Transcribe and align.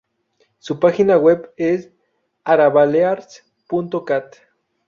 Su 0.57 0.79
página 0.79 1.15
web 1.15 1.51
es 1.57 1.91
arabalears.cat. 2.43 4.33